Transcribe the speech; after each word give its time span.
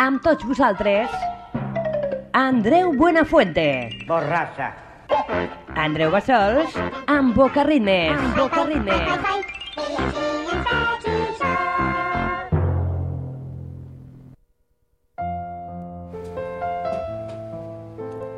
amb 0.00 0.22
tots 0.24 0.46
vosaltres, 0.48 1.12
Andreu 2.32 2.94
Buenafuente. 2.96 3.90
Borrassa. 4.08 4.72
Andreu 5.76 6.10
Bassols, 6.10 6.72
amb 7.06 7.36
Boca 7.36 7.64
Ritmes. 7.68 8.16
Amb 8.16 8.36
Boca 8.38 8.64
Ritmes. 8.64 8.96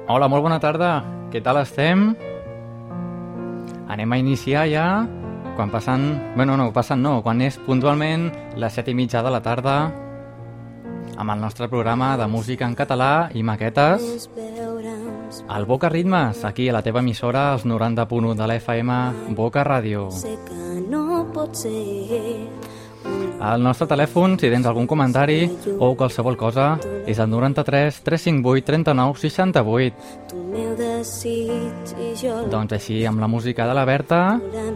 Hola, 0.08 0.26
molt 0.26 0.42
bona 0.42 0.58
tarda. 0.58 0.98
Què 1.30 1.40
tal 1.46 1.62
estem? 1.62 2.10
Anem 3.86 4.10
a 4.10 4.18
iniciar 4.18 4.66
ja 4.66 5.06
quan 5.54 5.70
passen... 5.70 6.18
Bueno, 6.34 6.58
no, 6.58 6.72
passen 6.74 7.06
no, 7.06 7.20
quan 7.22 7.40
és 7.40 7.54
puntualment 7.62 8.32
les 8.58 8.74
set 8.74 8.90
i 8.90 8.98
mitja 8.98 9.22
de 9.22 9.30
la 9.30 9.44
tarda 9.46 10.01
amb 11.22 11.30
el 11.30 11.40
nostre 11.40 11.68
programa 11.70 12.16
de 12.18 12.26
música 12.26 12.66
en 12.66 12.74
català 12.74 13.30
i 13.38 13.44
maquetes 13.46 14.28
al 15.48 15.64
Boca 15.66 15.88
Ritmes, 15.88 16.44
aquí 16.44 16.68
a 16.68 16.74
la 16.74 16.82
teva 16.82 17.00
emissora, 17.00 17.52
als 17.52 17.64
90.1 17.64 18.34
de 18.34 18.48
l'FM 18.48 19.34
Boca 19.38 19.62
Ràdio. 19.64 20.08
Sé 20.10 20.34
que 20.48 20.82
no 20.90 21.22
pot 21.32 21.54
ser 21.56 21.70
El 23.42 23.62
nostre 23.62 23.88
telèfon, 23.90 24.36
si 24.38 24.50
tens 24.50 24.66
algun 24.66 24.86
comentari 24.86 25.46
o 25.78 25.94
qualsevol 25.98 26.36
cosa, 26.38 26.76
és 27.06 27.18
el 27.18 27.30
93 27.30 28.02
358 28.02 28.66
39 28.66 29.18
68. 29.22 30.12
tu 30.30 30.42
meu 30.50 30.76
desig 30.78 31.96
i 31.98 32.12
jo 32.18 32.36
Doncs 32.50 32.78
així, 32.78 33.02
amb 33.06 33.22
la 33.22 33.30
música 33.30 33.66
de 33.66 33.74
la 33.74 33.86
Berta, 33.86 34.22
la 34.52 34.70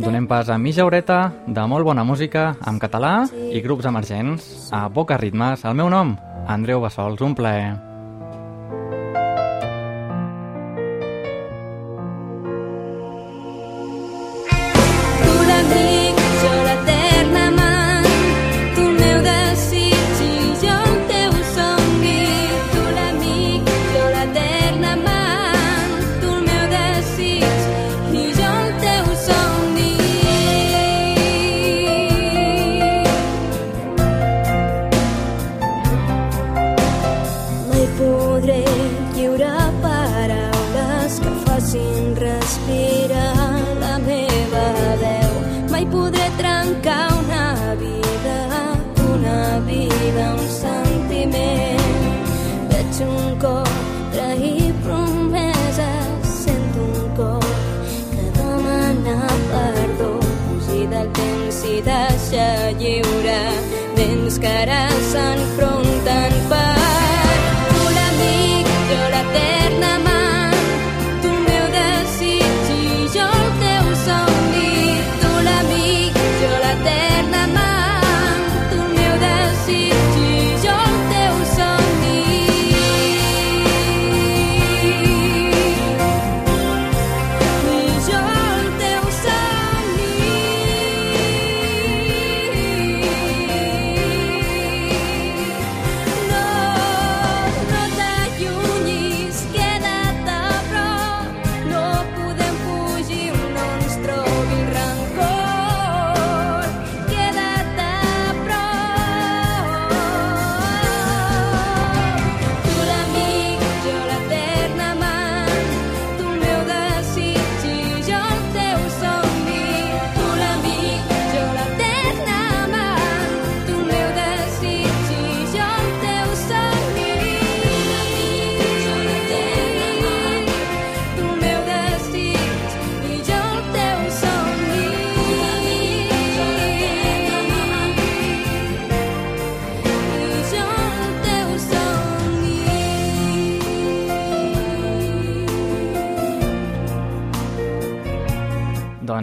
donem 0.00 0.26
pas 0.26 0.48
a 0.48 0.56
mitja 0.58 0.86
horeta 0.88 1.32
de 1.46 1.66
molt 1.68 1.84
bona 1.84 2.04
música 2.08 2.54
en 2.66 2.80
català 2.80 3.28
i 3.52 3.60
grups 3.60 3.84
emergents 3.84 4.72
a 4.72 4.86
Boca 4.88 5.20
Ritmes. 5.20 5.64
El 5.68 5.76
meu 5.76 5.92
nom, 5.92 6.16
Andreu 6.48 6.80
Bassols, 6.80 7.20
un 7.20 7.36
plaer. 7.36 7.89
Vents 64.66 65.14
que 65.14 65.64
ara 65.64 65.79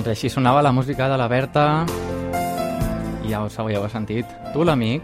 Doncs 0.08 0.22
així 0.22 0.30
sonava 0.32 0.62
la 0.64 0.72
música 0.72 1.10
de 1.12 1.18
la 1.20 1.26
Berta 1.28 1.84
ja 3.28 3.42
us 3.44 3.58
ho 3.60 3.90
sentit. 3.92 4.24
Tu, 4.54 4.64
l'amic. 4.64 5.04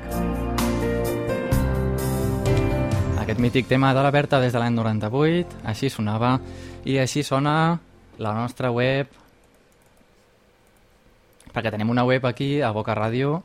Aquest 3.19 3.37
mític 3.37 3.67
tema 3.67 3.91
de 3.93 3.99
la 3.99 4.11
Berta 4.15 4.39
des 4.39 4.53
de 4.53 4.61
l'any 4.63 4.71
98, 4.71 5.59
així 5.67 5.89
sonava 5.89 6.39
i 6.85 6.95
així 7.03 7.19
sona 7.21 7.81
la 8.17 8.31
nostra 8.31 8.71
web 8.71 9.11
perquè 11.51 11.69
tenim 11.69 11.91
una 11.91 12.05
web 12.07 12.23
aquí 12.23 12.61
a 12.61 12.71
Boca 12.71 12.95
Ràdio 12.95 13.41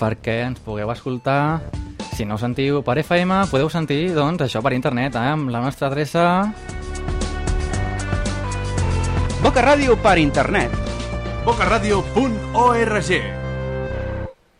perquè 0.00 0.40
ens 0.48 0.58
pugueu 0.58 0.90
escoltar 0.90 1.60
si 2.16 2.26
no 2.26 2.42
sentiu 2.42 2.82
per 2.82 2.98
FM 3.04 3.44
podeu 3.52 3.70
sentir 3.70 4.16
doncs 4.18 4.42
això 4.42 4.66
per 4.66 4.74
internet 4.74 5.14
eh? 5.14 5.30
amb 5.30 5.46
la 5.46 5.62
nostra 5.62 5.86
adreça 5.86 6.26
Boca 9.56 9.70
Ràdio 9.72 9.94
per 9.96 10.18
internet. 10.20 10.72
bocaradio.org 11.46 13.12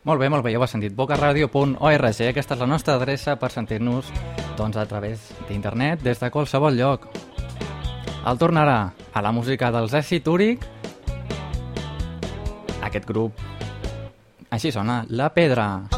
Molt 0.09 0.21
bé, 0.23 0.31
molt 0.33 0.43
bé, 0.43 0.53
ja 0.55 0.59
ho 0.59 0.63
has 0.65 0.71
sentit. 0.73 0.95
bocaradio.org, 0.97 2.07
aquesta 2.31 2.55
és 2.55 2.61
la 2.61 2.67
nostra 2.67 2.95
adreça 2.95 3.37
per 3.37 3.51
sentir-nos 3.53 4.09
doncs, 4.57 4.79
a 4.79 4.87
través 4.87 5.35
d'internet 5.51 6.01
des 6.01 6.19
de 6.19 6.31
qualsevol 6.31 6.81
lloc. 6.81 7.05
El 8.25 8.39
tornarà 8.39 8.95
a 9.13 9.21
la 9.21 9.33
música 9.33 9.71
dels 9.71 9.93
Essi 9.93 10.21
Túric, 10.21 10.65
aquest 12.81 13.05
grup. 13.05 13.37
Així 14.49 14.73
sona, 14.73 15.05
La 15.11 15.29
Pedra. 15.29 15.96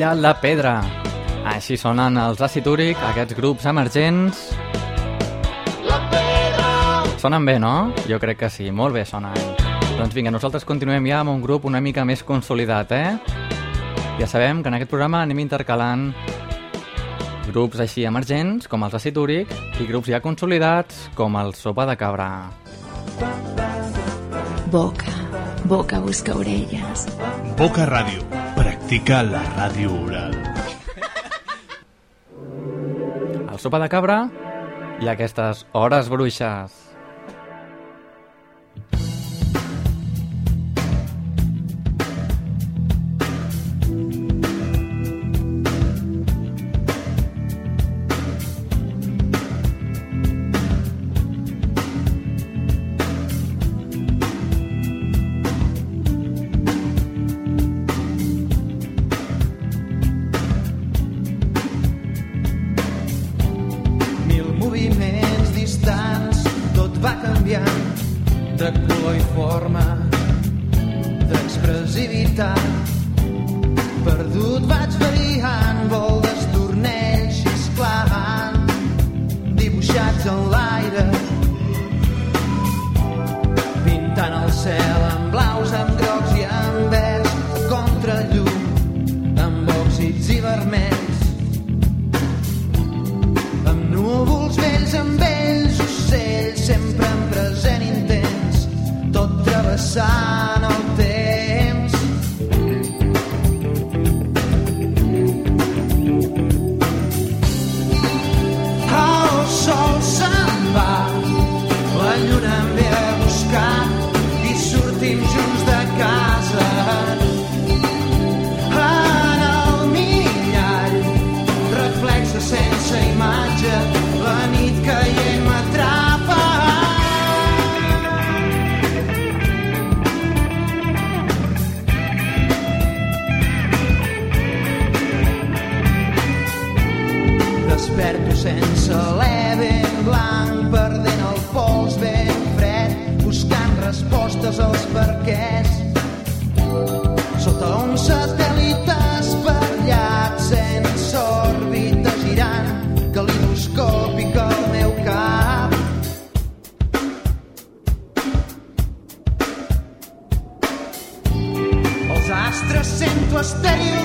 talla 0.00 0.14
la 0.16 0.32
pedra. 0.40 0.80
Així 1.44 1.76
sonen 1.76 2.16
els 2.16 2.40
Acid 2.40 2.66
Uric, 2.66 2.96
aquests 3.10 3.36
grups 3.36 3.66
emergents. 3.68 4.38
Sonen 7.20 7.44
bé, 7.44 7.58
no? 7.60 7.92
Jo 8.08 8.16
crec 8.22 8.38
que 8.40 8.48
sí, 8.48 8.70
molt 8.72 8.96
bé 8.96 9.04
sonen. 9.04 9.36
Doncs 9.98 10.16
vinga, 10.16 10.32
nosaltres 10.32 10.64
continuem 10.64 11.04
ja 11.10 11.20
amb 11.20 11.34
un 11.34 11.42
grup 11.44 11.66
una 11.68 11.82
mica 11.84 12.06
més 12.08 12.24
consolidat, 12.24 12.92
eh? 12.96 13.18
Ja 14.16 14.28
sabem 14.28 14.62
que 14.62 14.72
en 14.72 14.78
aquest 14.78 14.92
programa 14.92 15.20
anem 15.20 15.44
intercalant 15.44 16.10
grups 17.50 17.84
així 17.84 18.06
emergents, 18.08 18.68
com 18.72 18.86
els 18.86 18.96
Acid 18.96 19.20
Uric, 19.20 19.52
i 19.80 19.88
grups 19.90 20.08
ja 20.08 20.24
consolidats, 20.24 21.10
com 21.14 21.36
el 21.36 21.52
Sopa 21.52 21.84
de 21.84 21.98
Cabra. 22.00 22.30
Boca, 24.72 25.16
boca 25.64 26.00
busca 26.00 26.38
orelles. 26.40 27.10
Boca 27.58 27.84
Ràdio 27.90 28.49
practica 28.60 29.22
la 29.24 29.40
ràdio 29.54 29.94
oral. 30.02 30.34
El 33.48 33.58
sopa 33.62 33.80
de 33.80 33.88
cabra 33.92 34.18
i 35.00 35.08
aquestes 35.08 35.64
hores 35.72 36.12
bruixes. 36.12 36.79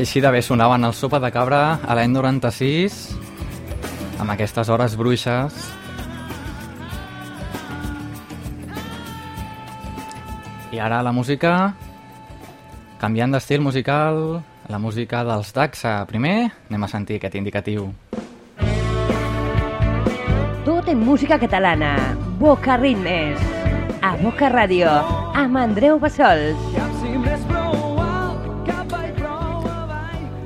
Així 0.00 0.22
de 0.24 0.30
bé 0.32 0.40
sonaven 0.40 0.86
el 0.88 0.94
Sopa 0.96 1.18
de 1.20 1.28
Cabra 1.28 1.74
a 1.84 1.92
l'any 1.92 2.08
96, 2.14 2.94
amb 4.22 4.32
aquestes 4.32 4.70
hores 4.72 4.94
bruixes. 4.96 5.58
I 10.72 10.80
ara 10.80 11.02
la 11.04 11.12
música, 11.12 11.74
canviant 13.02 13.36
d'estil 13.36 13.60
musical, 13.60 14.40
la 14.72 14.80
música 14.80 15.20
dels 15.28 15.52
Daxa. 15.52 15.98
Primer 16.08 16.48
anem 16.70 16.88
a 16.88 16.88
sentir 16.88 17.20
aquest 17.20 17.36
indicatiu. 17.36 17.90
Tot 20.64 20.88
en 20.88 21.04
música 21.04 21.36
catalana. 21.36 21.92
Boca 22.40 22.80
Ritmes. 22.80 23.36
A 24.00 24.16
Boca 24.24 24.48
Ràdio. 24.48 24.96
Amb 25.36 25.60
Andreu 25.60 26.00
Bassols. 26.00 26.89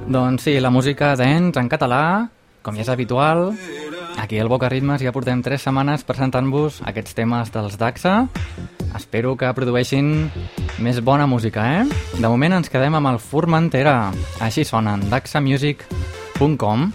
Doncs 0.07 0.43
sí, 0.43 0.61
la 0.61 0.71
música 0.71 1.17
dance 1.17 1.59
en 1.59 1.69
català, 1.73 2.29
com 2.63 2.77
ja 2.77 2.85
és 2.85 2.91
habitual. 2.93 3.55
Aquí 4.21 4.39
al 4.39 4.49
Boca 4.53 4.69
Ritmes 4.69 5.03
ja 5.03 5.13
portem 5.13 5.41
3 5.43 5.65
setmanes 5.65 6.05
presentant-vos 6.07 6.83
aquests 6.87 7.17
temes 7.17 7.51
dels 7.55 7.79
Daxa. 7.81 8.15
Espero 8.95 9.35
que 9.41 9.51
produeixin 9.57 10.31
més 10.79 11.01
bona 11.03 11.27
música, 11.27 11.65
eh? 11.81 11.85
De 12.15 12.29
moment 12.29 12.61
ens 12.61 12.71
quedem 12.71 12.95
amb 12.95 13.11
el 13.11 13.19
Formentera. 13.19 14.13
Així 14.45 14.65
sonen, 14.69 15.09
daxamusic.com. 15.11 16.91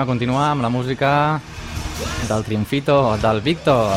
anem 0.00 0.08
a 0.08 0.12
continuar 0.12 0.44
amb 0.52 0.62
la 0.62 0.68
música 0.70 1.40
del 2.28 2.44
Triomfito, 2.44 3.18
del 3.20 3.40
Víctor. 3.42 3.92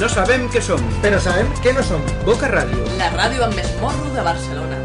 No 0.00 0.08
sabem 0.08 0.48
què 0.50 0.58
som, 0.64 0.82
però 1.04 1.20
sabem 1.22 1.46
què 1.62 1.76
no 1.76 1.86
som. 1.86 2.02
Boca 2.26 2.50
Ràdio. 2.50 2.82
La 2.98 3.12
ràdio 3.14 3.46
amb 3.46 3.54
més 3.54 3.70
morro 3.78 4.10
de 4.16 4.26
Barcelona. 4.26 4.79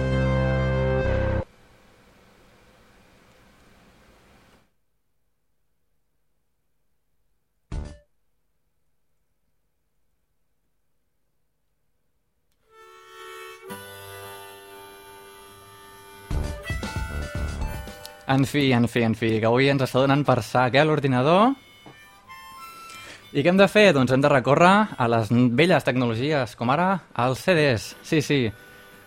En 18.28 18.46
fi, 18.46 18.72
en 18.74 18.88
fi, 18.88 19.04
en 19.06 19.14
fi, 19.14 19.36
que 19.40 19.46
avui 19.46 19.70
ens 19.70 19.84
està 19.86 20.02
donant 20.02 20.24
per 20.26 20.42
sac, 20.42 20.74
eh, 20.74 20.84
l'ordinador. 20.86 21.54
I 23.36 23.44
què 23.44 23.52
hem 23.52 23.58
de 23.60 23.68
fer? 23.68 23.92
Doncs 23.94 24.14
hem 24.16 24.22
de 24.24 24.32
recórrer 24.32 24.96
a 24.98 25.08
les 25.12 25.30
velles 25.30 25.84
tecnologies, 25.84 26.56
com 26.56 26.72
ara 26.74 27.04
els 27.22 27.44
CDs. 27.44 27.92
Sí, 28.02 28.22
sí, 28.22 28.40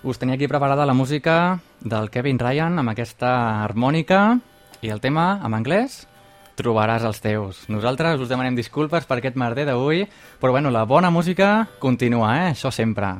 us 0.04 0.18
tenia 0.18 0.36
aquí 0.36 0.46
preparada 0.46 0.86
la 0.86 0.94
música 0.94 1.58
del 1.80 2.10
Kevin 2.10 2.38
Ryan 2.38 2.78
amb 2.78 2.92
aquesta 2.92 3.64
harmònica 3.64 4.38
i 4.82 4.92
el 4.94 5.00
tema 5.00 5.40
en 5.42 5.56
anglès 5.58 6.04
trobaràs 6.58 7.06
els 7.06 7.20
teus. 7.22 7.64
Nosaltres 7.70 8.20
us 8.20 8.30
demanem 8.30 8.54
disculpes 8.58 9.06
per 9.06 9.18
aquest 9.18 9.38
merder 9.38 9.66
d'avui, 9.66 10.04
però 10.38 10.54
bueno, 10.54 10.70
la 10.70 10.84
bona 10.84 11.10
música 11.10 11.68
continua, 11.78 12.34
eh? 12.38 12.48
Això 12.52 12.70
sempre. 12.74 13.14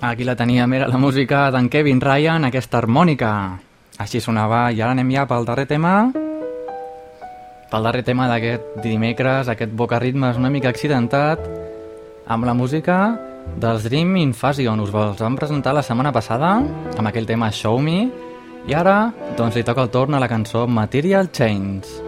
Aquí 0.00 0.24
la 0.24 0.36
teníem, 0.36 0.72
era 0.74 0.88
la 0.88 0.98
música 0.98 1.50
d'en 1.50 1.70
Kevin 1.72 2.00
Ryan, 2.00 2.44
aquesta 2.44 2.78
harmònica. 2.82 3.30
Així 3.96 4.20
sonava, 4.20 4.68
i 4.70 4.82
ara 4.82 4.92
anem 4.92 5.14
ja 5.14 5.24
pel 5.26 5.46
darrer 5.48 5.64
tema. 5.70 6.10
Pel 7.70 7.88
darrer 7.88 8.04
tema 8.04 8.28
d'aquest 8.28 8.76
dimecres, 8.84 9.48
aquest 9.48 9.72
boca 9.72 9.98
ritmes 9.98 10.36
una 10.36 10.52
mica 10.52 10.68
accidentat, 10.68 11.40
amb 12.28 12.44
la 12.44 12.54
música 12.54 13.16
dels 13.56 13.88
Dream 13.88 14.16
Invasion. 14.20 14.84
Us 14.84 14.92
els 14.92 15.22
vam 15.24 15.38
presentar 15.40 15.72
la 15.72 15.82
setmana 15.82 16.12
passada, 16.12 16.58
amb 16.96 17.08
aquell 17.08 17.26
tema 17.26 17.50
Show 17.50 17.80
Me, 17.80 18.10
i 18.68 18.74
ara 18.74 19.14
doncs 19.38 19.56
li 19.56 19.64
toca 19.64 19.86
el 19.86 19.94
torn 19.94 20.14
a 20.14 20.20
la 20.20 20.28
cançó 20.28 20.66
Material 20.68 21.32
Chains. 21.32 22.05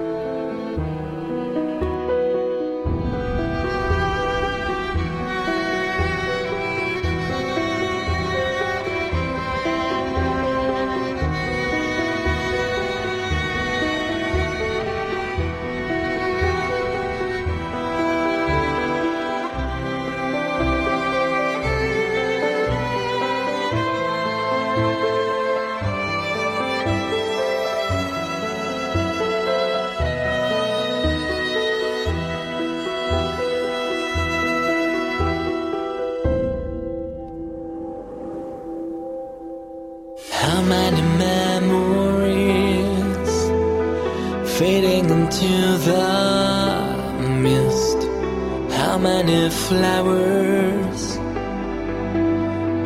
Many 49.29 49.51
flowers 49.51 51.17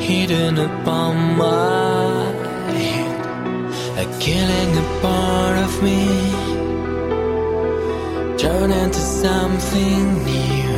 hidden 0.02 0.58
upon 0.58 1.36
my 1.36 2.24
head? 2.78 3.20
A 4.02 4.04
killing 4.18 4.70
a 4.84 4.86
part 5.02 5.56
of 5.66 5.72
me, 5.86 6.02
turn 8.38 8.70
into 8.72 9.02
something 9.24 10.24
new. 10.24 10.72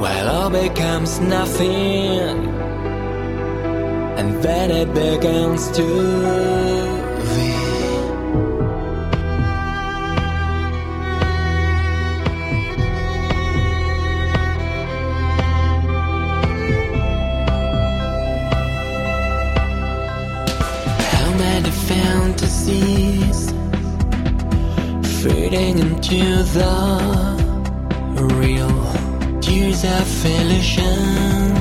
While 0.00 0.28
all 0.28 0.50
becomes 0.50 1.20
nothing 1.20 2.36
and 4.18 4.28
then 4.42 4.70
it 4.70 4.88
begins 4.94 5.70
to 5.72 6.97
to 26.08 26.42
the 26.54 27.36
real 28.40 29.40
tears 29.42 29.84
of 29.84 30.24
illusion. 30.24 31.57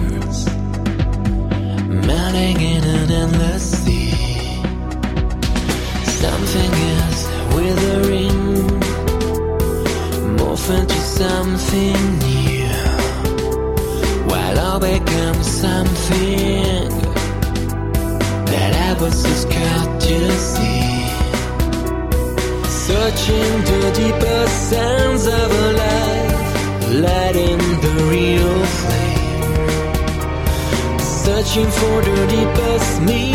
Searching 31.57 31.71
for 31.71 32.01
the 32.01 32.27
deepest 32.27 33.01
meaning 33.01 33.26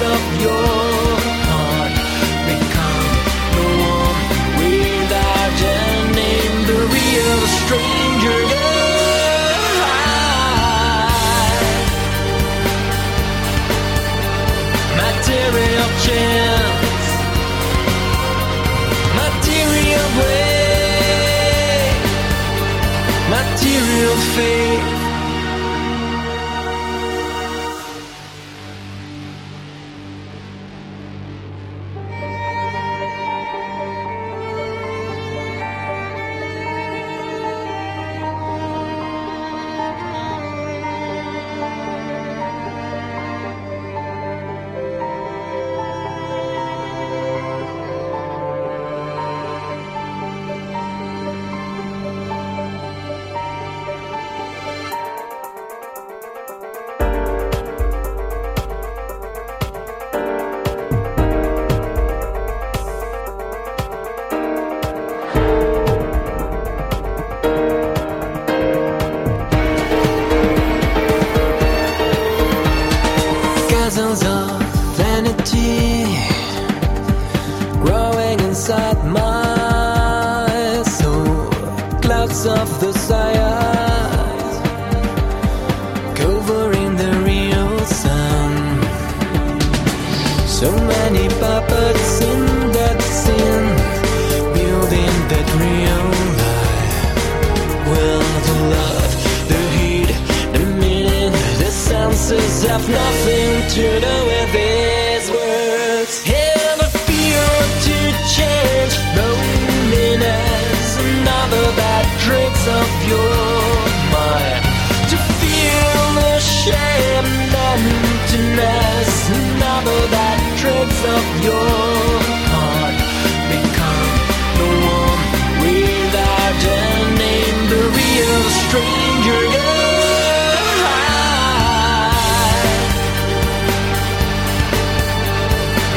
of 0.00 0.40
your 0.40 0.97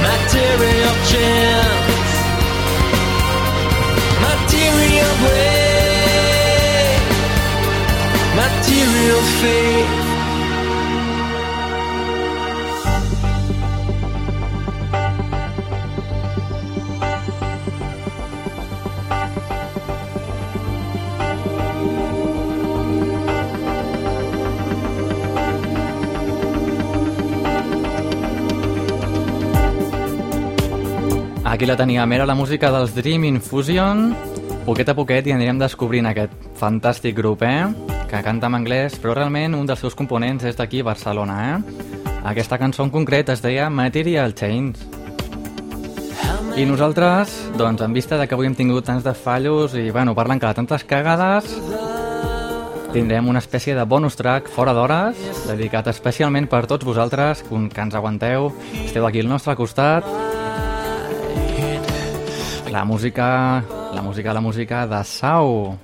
Material 0.04 0.96
chance, 1.12 2.12
material 4.22 5.14
way, 5.26 6.98
material 8.36 9.22
fate. 9.40 10.01
Aquí 31.52 31.66
la 31.66 31.76
teníem, 31.76 32.14
era 32.14 32.26
la 32.26 32.34
música 32.34 32.70
dels 32.72 32.94
Dream 32.96 33.26
Infusion. 33.26 34.14
Poquet 34.64 34.88
a 34.88 34.94
poquet 34.96 35.26
i 35.28 35.34
anirem 35.36 35.58
descobrint 35.60 36.06
aquest 36.08 36.32
fantàstic 36.56 37.18
grup, 37.18 37.44
eh? 37.44 37.66
Que 38.08 38.22
canta 38.24 38.48
en 38.48 38.56
anglès, 38.56 38.96
però 38.96 39.12
realment 39.18 39.58
un 39.58 39.68
dels 39.68 39.84
seus 39.84 39.98
components 40.00 40.48
és 40.48 40.56
d'aquí, 40.56 40.80
Barcelona, 40.82 41.36
eh? 41.50 42.16
Aquesta 42.32 42.56
cançó 42.56 42.86
en 42.88 42.94
concret 42.94 43.34
es 43.36 43.44
deia 43.44 43.68
Material 43.70 44.32
Chains. 44.32 44.80
I 46.56 46.64
nosaltres, 46.64 47.36
doncs, 47.60 47.84
en 47.84 48.00
vista 48.00 48.16
de 48.16 48.30
que 48.30 48.40
avui 48.40 48.48
hem 48.48 48.56
tingut 48.56 48.88
tants 48.88 49.04
de 49.04 49.12
fallos 49.12 49.76
i, 49.76 49.90
bueno, 49.92 50.16
parlen 50.16 50.40
cada 50.40 50.56
tantes 50.56 50.88
cagades, 50.88 51.52
tindrem 52.96 53.28
una 53.28 53.44
espècie 53.44 53.76
de 53.76 53.84
bonus 53.84 54.16
track 54.16 54.48
fora 54.48 54.72
d'hores, 54.72 55.20
dedicat 55.52 55.92
especialment 55.92 56.48
per 56.48 56.64
tots 56.72 56.88
vosaltres, 56.88 57.44
que 57.44 57.84
ens 57.84 57.96
aguanteu, 57.96 58.54
esteu 58.86 59.04
aquí 59.04 59.20
al 59.20 59.32
nostre 59.36 59.60
costat, 59.60 60.08
la 62.72 62.86
música, 62.86 63.64
la 63.94 64.02
música, 64.02 64.34
la 64.34 64.40
música 64.40 64.88
de 64.88 65.04
Sau. 65.04 65.78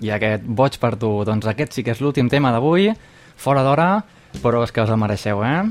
I 0.00 0.10
aquest 0.16 0.44
Boig 0.48 0.78
per 0.80 0.94
tu, 0.96 1.10
doncs 1.28 1.46
aquest 1.48 1.76
sí 1.76 1.84
que 1.84 1.92
és 1.92 2.00
l'últim 2.00 2.30
tema 2.32 2.52
d'avui, 2.52 2.88
fora 3.36 3.62
d'hora, 3.64 3.88
però 4.40 4.62
és 4.64 4.72
que 4.72 4.84
us 4.84 4.92
el 4.92 5.00
mereixeu, 5.00 5.44
eh? 5.44 5.68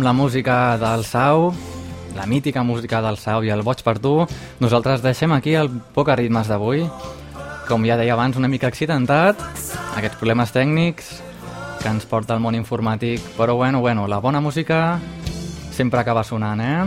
Amb 0.00 0.06
la 0.06 0.12
música 0.14 0.78
del 0.78 1.04
Sau, 1.04 1.52
la 2.16 2.24
mítica 2.24 2.62
música 2.62 3.02
del 3.04 3.18
Sau 3.20 3.44
i 3.44 3.50
el 3.52 3.60
Boig 3.60 3.82
per 3.84 3.98
tu, 4.00 4.24
nosaltres 4.56 5.02
deixem 5.04 5.28
aquí 5.36 5.52
el 5.60 5.68
Poca 5.68 6.14
Ritmes 6.16 6.48
d'avui. 6.48 6.86
Com 7.68 7.84
ja 7.84 7.98
deia 8.00 8.14
abans, 8.16 8.38
una 8.40 8.48
mica 8.48 8.70
accidentat, 8.72 9.36
aquests 9.98 10.16
problemes 10.16 10.54
tècnics 10.56 11.10
que 11.82 11.92
ens 11.92 12.08
porta 12.08 12.32
el 12.32 12.40
món 12.40 12.56
informàtic, 12.56 13.20
però 13.36 13.58
bueno, 13.58 13.82
bueno, 13.84 14.06
la 14.08 14.22
bona 14.24 14.40
música 14.40 14.96
sempre 15.70 16.00
acaba 16.00 16.24
sonant, 16.24 16.64
eh? 16.64 16.80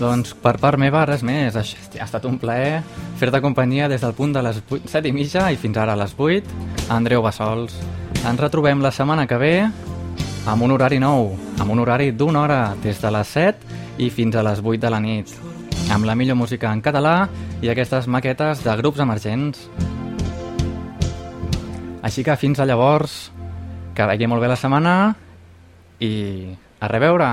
Doncs 0.00 0.34
per 0.34 0.56
part 0.58 0.74
meva, 0.74 1.06
res 1.06 1.22
més. 1.22 1.54
Ha 1.54 1.62
estat 2.02 2.26
un 2.26 2.40
plaer 2.42 2.82
fer-te 3.22 3.38
companyia 3.46 3.86
des 3.86 4.02
del 4.02 4.18
punt 4.18 4.34
de 4.34 4.42
les 4.42 4.58
8, 4.66 4.90
7 4.90 5.06
i 5.06 5.14
mitja 5.14 5.46
i 5.54 5.60
fins 5.60 5.78
ara 5.78 5.94
a 5.94 6.02
les 6.02 6.18
8. 6.18 6.42
Andreu 6.90 7.22
Bassols. 7.22 7.78
Ens 8.26 8.42
retrobem 8.42 8.82
la 8.82 8.90
setmana 8.90 9.30
que 9.30 9.38
ve 9.38 9.56
amb 10.46 10.62
un 10.62 10.72
horari 10.74 10.98
nou, 10.98 11.36
amb 11.60 11.70
un 11.70 11.78
horari 11.78 12.10
d'una 12.10 12.40
hora 12.42 12.60
des 12.82 13.00
de 13.00 13.10
les 13.14 13.28
7 13.28 14.02
i 14.02 14.10
fins 14.10 14.34
a 14.34 14.42
les 14.42 14.58
8 14.58 14.80
de 14.82 14.90
la 14.90 15.00
nit, 15.00 15.30
amb 15.94 16.06
la 16.08 16.16
millor 16.18 16.36
música 16.36 16.72
en 16.72 16.82
català 16.82 17.28
i 17.62 17.70
aquestes 17.70 18.08
maquetes 18.10 18.64
de 18.64 18.74
grups 18.80 19.02
emergents. 19.04 19.68
Així 22.02 22.24
que 22.26 22.36
fins 22.36 22.58
a 22.58 22.66
llavors, 22.66 23.30
que 23.94 24.06
vagi 24.08 24.26
molt 24.26 24.42
bé 24.42 24.50
la 24.50 24.58
setmana 24.58 25.14
i 26.02 26.12
a 26.80 26.90
reveure! 26.90 27.30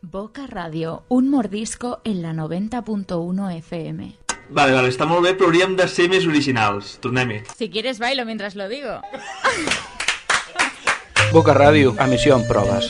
Boca 0.00 0.46
Radio, 0.46 1.02
un 1.08 1.28
mordisco 1.28 1.98
en 2.04 2.22
la 2.22 2.32
90.1 2.32 3.50
FM. 3.58 4.12
Vale, 4.48 4.72
vale, 4.72 4.88
està 4.88 5.04
molt 5.04 5.26
bé, 5.26 5.34
però 5.34 5.50
hauríem 5.50 5.74
de 5.76 5.88
ser 5.90 6.06
més 6.08 6.24
originals. 6.30 6.96
Tornem-hi. 7.02 7.42
Si 7.58 7.68
quieres 7.68 7.98
bailo 7.98 8.24
mientras 8.24 8.54
lo 8.54 8.68
digo. 8.70 9.00
Boca 11.32 11.52
Ràdio, 11.52 11.92
emissió 12.00 12.36
en 12.38 12.46
proves. 12.48 12.86